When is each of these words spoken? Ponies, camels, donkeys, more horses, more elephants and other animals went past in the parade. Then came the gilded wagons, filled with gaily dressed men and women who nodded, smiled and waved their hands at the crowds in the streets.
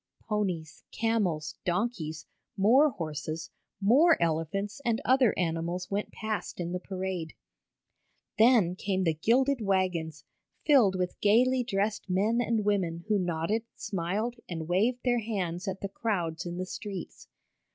Ponies, 0.27 0.83
camels, 0.91 1.57
donkeys, 1.63 2.25
more 2.57 2.89
horses, 2.89 3.51
more 3.79 4.19
elephants 4.19 4.81
and 4.83 4.99
other 5.05 5.31
animals 5.37 5.91
went 5.91 6.11
past 6.11 6.59
in 6.59 6.71
the 6.71 6.79
parade. 6.79 7.35
Then 8.39 8.75
came 8.75 9.03
the 9.03 9.13
gilded 9.13 9.61
wagons, 9.61 10.23
filled 10.65 10.95
with 10.95 11.21
gaily 11.21 11.63
dressed 11.63 12.09
men 12.09 12.41
and 12.41 12.65
women 12.65 13.05
who 13.09 13.19
nodded, 13.19 13.61
smiled 13.75 14.37
and 14.49 14.67
waved 14.67 15.01
their 15.05 15.19
hands 15.19 15.67
at 15.67 15.81
the 15.81 15.89
crowds 15.89 16.47
in 16.47 16.57
the 16.57 16.65
streets. 16.65 17.27